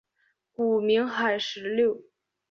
[0.55, 2.01] 古名海石榴。